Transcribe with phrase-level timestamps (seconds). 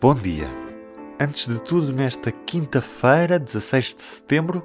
[0.00, 0.46] Bom dia!
[1.18, 4.64] Antes de tudo, nesta quinta-feira, 16 de setembro,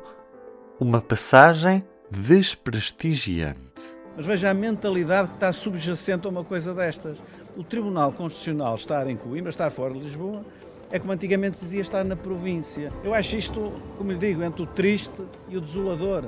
[0.80, 3.98] uma passagem desprestigiante.
[4.16, 7.18] Mas veja a mentalidade que está subjacente a uma coisa destas.
[7.58, 10.46] O Tribunal Constitucional estar em Coimbra, estar fora de Lisboa,
[10.92, 12.94] é como antigamente dizia estar na província.
[13.04, 16.26] Eu acho isto, como lhe digo, entre o triste e o desolador.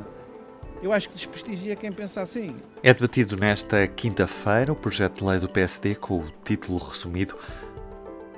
[0.81, 2.55] Eu acho que desprestigia quem pensa assim.
[2.81, 7.35] É debatido nesta quinta-feira o projeto de lei do PSD com o título resumido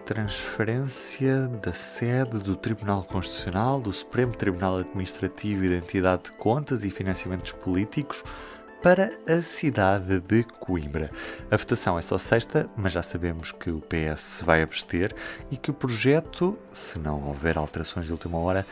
[0.08, 6.90] Transferência da sede do Tribunal Constitucional, do Supremo Tribunal Administrativo e Identidade de Contas e
[6.90, 8.24] Financiamentos Políticos
[8.82, 11.12] para a cidade de Coimbra.
[11.52, 15.14] A votação é só sexta, mas já sabemos que o PS vai abster
[15.52, 18.66] e que o projeto, se não houver alterações de última hora,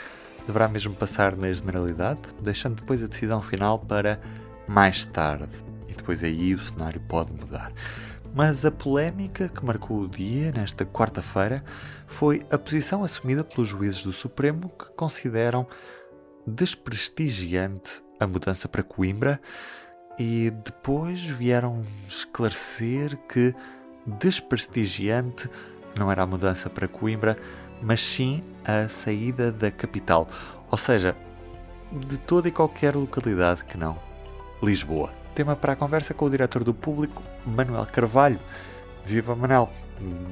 [0.48, 4.22] deverá mesmo passar na generalidade, deixando depois a decisão final para
[4.66, 5.52] mais tarde.
[5.90, 7.74] E depois aí o cenário pode mudar.
[8.36, 11.64] Mas a polémica que marcou o dia, nesta quarta-feira,
[12.06, 15.66] foi a posição assumida pelos juízes do Supremo que consideram
[16.46, 19.40] desprestigiante a mudança para Coimbra
[20.20, 23.56] e depois vieram esclarecer que
[24.06, 25.50] desprestigiante
[25.98, 27.38] não era a mudança para Coimbra,
[27.82, 30.28] mas sim a saída da capital,
[30.70, 31.16] ou seja,
[32.06, 33.98] de toda e qualquer localidade que não
[34.62, 35.25] Lisboa.
[35.36, 38.40] Tema para a conversa com o diretor do público, Manuel Carvalho.
[39.04, 39.70] Viva Manuel,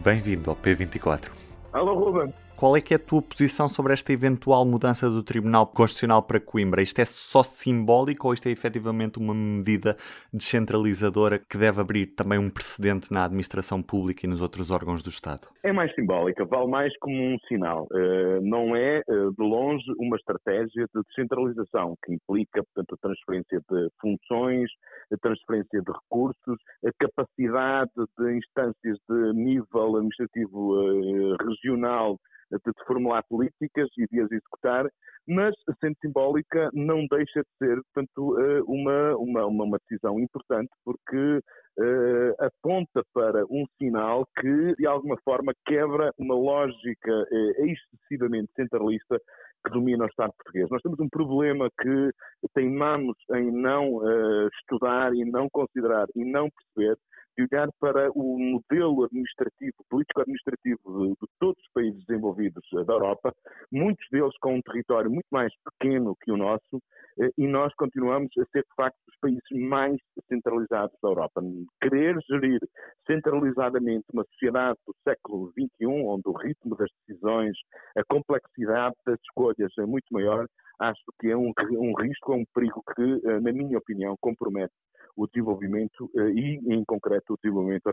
[0.01, 1.29] bem-vindo ao P24.
[1.73, 2.33] Alô Ruben.
[2.64, 6.39] Qual é que é a tua posição sobre esta eventual mudança do Tribunal Constitucional para
[6.39, 6.81] Coimbra?
[6.81, 9.97] Isto é só simbólico ou isto é efetivamente uma medida
[10.31, 15.09] descentralizadora que deve abrir também um precedente na administração pública e nos outros órgãos do
[15.09, 15.50] Estado?
[15.62, 17.85] É mais simbólica, vale mais como um sinal.
[17.91, 23.59] Uh, não é, uh, de longe, uma estratégia de descentralização que implica, portanto, a transferência
[23.69, 24.72] de funções,
[25.12, 32.18] a transferência de recursos, a capacidade de instâncias de nível administrativo uh, regional
[32.66, 34.88] de formular políticas e de as executar,
[35.28, 41.40] mas, sendo simbólica, não deixa de ser, portanto, eh, uma, uma, uma decisão importante, porque
[41.80, 49.18] uh, aponta para um sinal que, de alguma forma, quebra uma lógica uh, excessivamente centralista
[49.66, 50.70] que domina o Estado português.
[50.70, 52.12] Nós temos um problema que
[52.53, 56.97] teimamos em não uh, estudar e não considerar e não perceber,
[57.38, 63.33] de olhar para o modelo administrativo, político-administrativo de, todos os países desenvolvidos da Europa,
[63.71, 66.81] muitos deles com um território muito mais pequeno que o nosso,
[67.19, 71.41] eh, e nós continuamos a ser, de facto, os países mais centralizados da Europa.
[71.81, 72.59] Querer gerir
[73.07, 77.57] centralizadamente uma sociedade do século XXI, onde o ritmo das decisões,
[77.97, 80.47] a complexidade das escolhas é muito maior,
[80.79, 84.73] acho que é um, um risco, é um perigo que, eh, na minha opinião, compromete
[85.16, 87.87] o desenvolvimento eh, e, em concreto, o desenvolvimento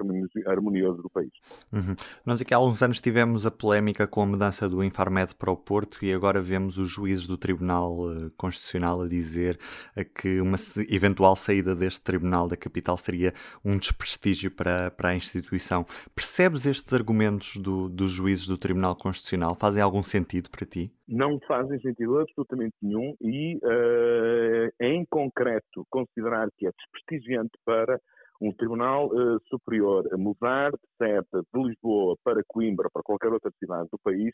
[0.47, 1.31] harmonioso do país.
[1.73, 1.95] Uhum.
[2.25, 5.57] Nós aqui há uns anos tivemos a polémica com a mudança do Infarmed para o
[5.57, 9.59] Porto e agora vemos os juízes do Tribunal eh, Constitucional a dizer
[9.97, 10.57] eh, que uma
[10.89, 13.33] eventual saída deste tribunal da capital seria
[13.65, 15.85] um desprestígio para, para a instituição.
[16.15, 19.55] Percebes estes argumentos do, dos juízes do Tribunal Constitucional?
[19.55, 20.93] Fazem algum sentido para ti?
[21.11, 27.99] Não fazem sentido absolutamente nenhum e, uh, em concreto, considerar que é desprestigiante para
[28.41, 33.89] um Tribunal uh, Superior mudar de sede de Lisboa para Coimbra, para qualquer outra cidade
[33.93, 34.33] do país,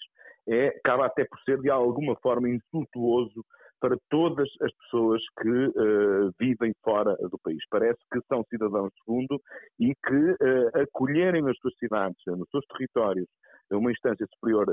[0.49, 3.45] é, acaba até por ser de alguma forma insultuoso
[3.81, 7.59] para todas as pessoas que uh, vivem fora do país.
[7.69, 9.41] Parece que são cidadãos de fundo
[9.79, 13.27] e que uh, acolherem nas suas cidades, nos seus territórios,
[13.71, 14.65] uma instância superior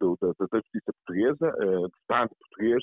[0.00, 2.82] do, da, da, justiça portuguesa, do Estado português,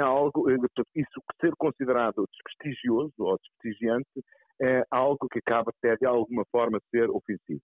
[0.00, 0.50] é algo,
[0.94, 4.24] isso ser considerado desprestigioso ou desprestigiante
[4.60, 7.62] é algo que acaba até de alguma forma ser ofensivo.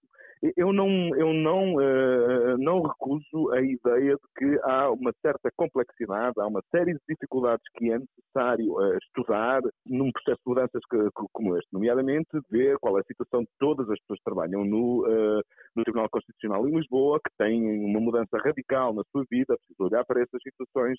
[0.56, 6.34] Eu não, eu não, uh, não recuso a ideia de que há uma certa complexidade,
[6.38, 10.98] há uma série de dificuldades que é necessário uh, estudar num processo de mudanças que,
[10.98, 14.64] que, como este, nomeadamente ver qual é a situação de todas as pessoas que trabalham
[14.64, 15.42] no, uh,
[15.74, 20.04] no Tribunal Constitucional em Lisboa, que têm uma mudança radical na sua vida, preciso olhar
[20.04, 20.98] para essas situações,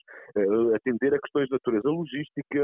[0.76, 2.60] atender a questões de natureza logística,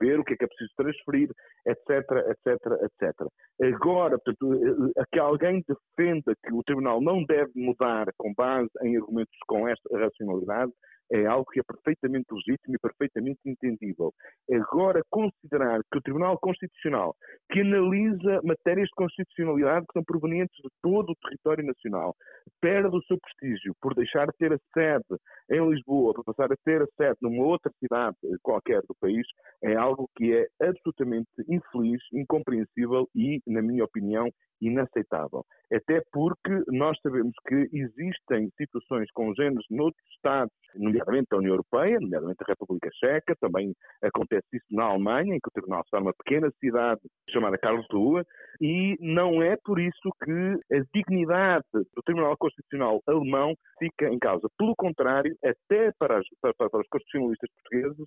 [0.00, 1.30] ver o que é que é preciso transferir,
[1.66, 1.88] etc,
[2.28, 3.26] etc etc.
[3.60, 8.96] Agora, portanto, eh, que alguém defenda que o Tribunal não deve mudar com base em
[8.96, 10.72] argumentos com esta racionalidade
[11.10, 14.12] é algo que é perfeitamente legítimo e perfeitamente entendível.
[14.52, 17.14] Agora, considerar que o Tribunal Constitucional,
[17.50, 22.14] que analisa matérias de constitucionalidade que são provenientes de todo o território nacional,
[22.60, 25.20] perde o seu prestígio por deixar de ter a sede
[25.50, 29.26] em Lisboa, para passar a ter a sede numa outra cidade qualquer do país,
[29.62, 34.28] é algo que é absolutamente infeliz, incompreensível e, na minha opinião,
[34.60, 35.44] inaceitável.
[35.72, 42.38] Até porque nós sabemos que existem situações congêneres noutros Estados, nomeadamente da União Europeia, nomeadamente
[42.38, 46.50] da República Checa, também acontece isso na Alemanha, em que o Tribunal está numa pequena
[46.60, 48.24] cidade chamada Karlsruhe,
[48.60, 54.48] e não é por isso que a dignidade do Tribunal Constitucional alemão fica em causa.
[54.58, 58.06] Pelo contrário, até para, as, para, para os constitucionalistas portugueses,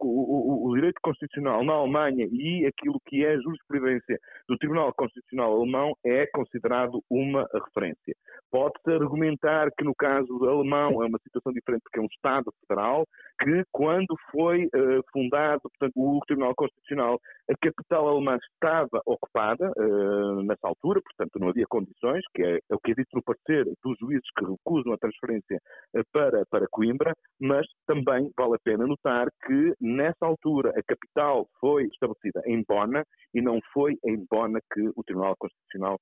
[0.00, 4.18] o, o, o direito constitucional na Alemanha e aquilo que é a jurisprudência
[4.48, 8.14] do Tribunal Constitucional alemão é considerado uma referência.
[8.50, 13.06] Pode-se argumentar que no caso alemão é uma situação diferente porque é um Estado federal,
[13.40, 17.18] que quando foi uh, fundado portanto, o Tribunal Constitucional,
[17.50, 22.74] a capital alemã estava ocupada uh, nessa altura, portanto não havia condições, que é, é,
[22.74, 25.58] o que é dito no parecer dos juízes que recusam a transferência
[25.96, 31.46] uh, para, para Coimbra, mas também vale a pena notar que nessa altura a capital
[31.60, 35.98] foi estabelecida em Bona e não foi em Bona que o Tribunal Constitucional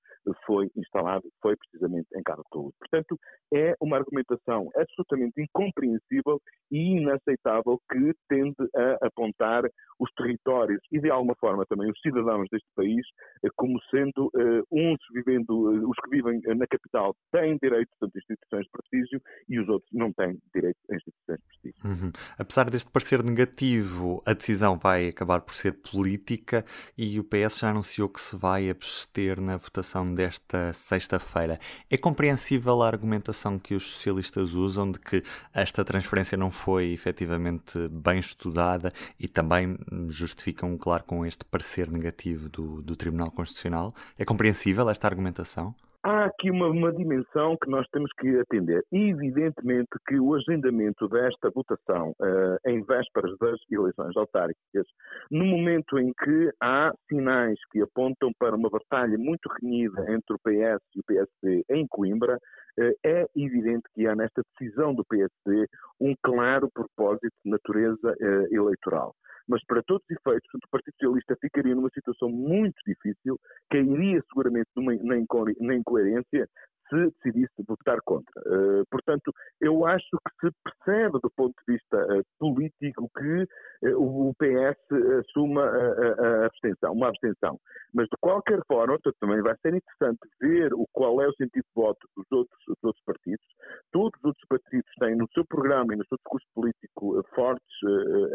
[0.46, 2.72] foi instalado, foi precisamente em Karlsruhe.
[2.78, 3.16] Portanto,
[3.52, 9.64] é uma argumentação absolutamente incompreensível e inaceitável que tende a apontar
[9.98, 13.06] os territórios e, de alguma forma, também os cidadãos deste país
[13.44, 18.06] eh, como sendo uh, uns vivendo, uh, os que vivem na capital têm direito a
[18.06, 21.49] instituições de prestígio e os outros não têm direito a instituições de.
[21.82, 22.12] Uhum.
[22.38, 26.64] Apesar deste parecer negativo, a decisão vai acabar por ser política
[26.96, 31.58] e o PS já anunciou que se vai abster na votação desta sexta-feira.
[31.88, 35.22] É compreensível a argumentação que os socialistas usam de que
[35.54, 39.78] esta transferência não foi efetivamente bem estudada e também
[40.08, 43.94] justificam, claro, com este parecer negativo do, do Tribunal Constitucional.
[44.18, 45.74] É compreensível esta argumentação?
[46.02, 48.82] Há aqui uma, uma, dimensão que nós temos que atender.
[48.90, 54.86] Evidentemente que o agendamento desta votação uh, em vésperas das eleições autárquicas,
[55.30, 60.38] no momento em que há sinais que apontam para uma batalha muito renhida entre o
[60.38, 65.66] PS e o PSD em Coimbra, uh, é evidente que há nesta decisão do PSD
[66.00, 69.14] um claro propósito de natureza uh, eleitoral
[69.50, 73.36] mas para todos os efeitos, o Partido Socialista ficaria numa situação muito difícil,
[73.68, 76.48] cairia seguramente numa, na incoerência
[76.90, 78.32] se decidisse votar contra.
[78.40, 80.08] Uh, portanto, eu acho
[80.40, 84.78] que se percebe do ponto de vista uh, político que uh, o PS
[85.20, 87.58] assuma a, a, abstenção, uma abstenção.
[87.94, 91.74] Mas de qualquer forma, também vai ser interessante ver o, qual é o sentido de
[91.74, 93.46] voto dos outros, dos outros partidos.
[93.92, 97.69] Todos os outros partidos têm no seu programa e no seu discurso político fortes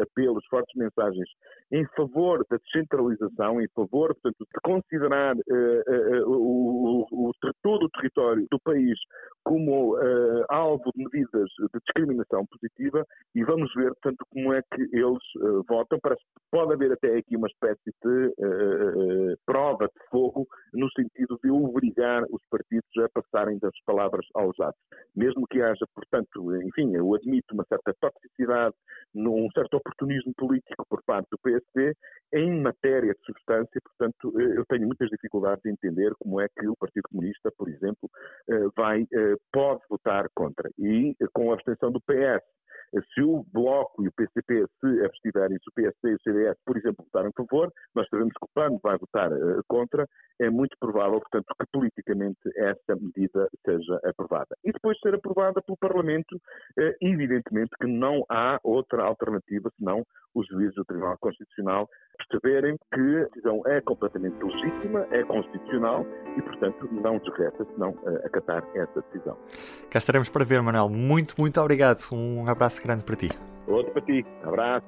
[0.00, 1.28] apelos, fortes mensagens
[1.72, 5.34] em favor da descentralização, em favor, portanto, de considerar
[6.26, 7.30] o, o, o,
[7.62, 8.98] todo o território do país
[9.44, 9.96] como
[10.48, 13.04] alvo de medidas de discriminação positiva
[13.34, 15.98] e vamos ver, portanto, como é que eles votam.
[16.00, 21.50] Parece que pode haver até aqui uma espécie de prova de fogo no sentido de
[21.50, 24.80] obrigar os partidos a passarem das palavras aos atos.
[25.14, 28.74] Mesmo que haja, portanto, enfim, eu admito uma certa toxicidade,
[29.14, 31.94] um certo oportunismo político por parte do PSD,
[32.34, 36.76] em matéria de substância, portanto, eu tenho muitas dificuldades em entender como é que o
[36.76, 38.10] Partido Comunista, por exemplo,
[38.48, 40.70] eh, vai, eh, pode votar contra.
[40.78, 42.42] E com a abstenção do PS
[43.14, 46.76] se o Bloco e o PCP se abstiverem, se o PSD e o CDS, por
[46.76, 50.06] exemplo, votarem a favor, nós sabemos que o PAN vai votar uh, contra,
[50.40, 54.56] é muito provável, portanto, que politicamente essa medida seja aprovada.
[54.64, 60.04] E depois de ser aprovada pelo Parlamento, uh, evidentemente que não há outra alternativa senão
[60.34, 66.04] os juízes do Tribunal Constitucional perceberem que a decisão é completamente legítima, é constitucional
[66.36, 69.36] e, portanto, não nos resta senão uh, acatar essa decisão.
[69.90, 70.88] Cá estaremos para ver, Manuel.
[70.88, 72.00] Muito, muito obrigado.
[72.12, 73.30] Um abraço grande para ti.
[73.66, 74.24] Outro para ti.
[74.44, 74.86] Abraço.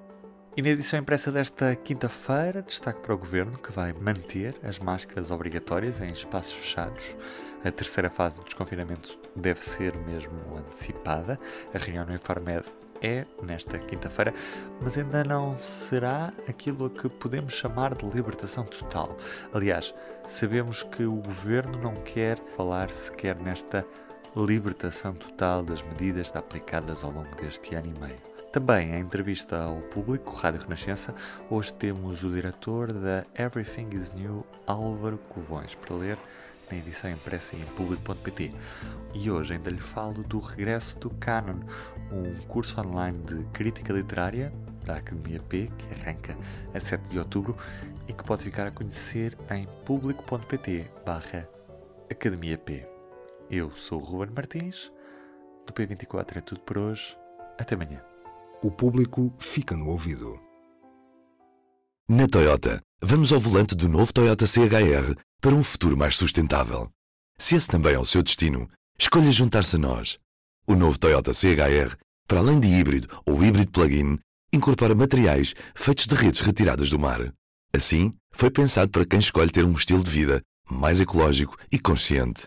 [0.57, 5.31] E na edição impressa desta quinta-feira, destaque para o Governo que vai manter as máscaras
[5.31, 7.17] obrigatórias em espaços fechados.
[7.64, 11.38] A terceira fase do desconfinamento deve ser mesmo antecipada.
[11.73, 12.64] A reunião no Infarmed
[13.00, 14.35] é nesta quinta-feira,
[14.81, 19.17] mas ainda não será aquilo a que podemos chamar de libertação total.
[19.52, 19.95] Aliás,
[20.26, 23.85] sabemos que o Governo não quer falar sequer nesta
[24.37, 28.39] libertação total das medidas aplicadas ao longo deste ano e meio.
[28.53, 31.15] Também em entrevista ao público, Rádio Renascença,
[31.51, 36.19] hoje temos o diretor da Everything is New, Álvaro Covões, para ler
[36.71, 38.53] na edição impressa em público.pt.
[39.15, 41.61] E hoje ainda lhe falo do regresso do Canon,
[42.11, 44.53] um curso online de crítica literária
[44.85, 46.37] da Academia P, que arranca
[46.75, 47.57] a 7 de outubro
[48.07, 51.47] e que pode ficar a conhecer em público.pt barra
[52.11, 52.98] Academia P.
[53.50, 54.93] Eu sou o Ruben Martins,
[55.67, 57.17] do P24 é tudo por hoje,
[57.59, 58.02] até amanhã.
[58.62, 60.38] O público fica no ouvido.
[62.07, 66.90] Na Toyota, vamos ao volante do novo Toyota CHR para um futuro mais sustentável.
[67.38, 70.19] Se esse também é o seu destino, escolha juntar-se a nós.
[70.67, 74.19] O novo Toyota CHR, para além de híbrido ou híbrido plug-in,
[74.52, 77.33] incorpora materiais feitos de redes retiradas do mar.
[77.73, 82.47] Assim, foi pensado para quem escolhe ter um estilo de vida mais ecológico e consciente.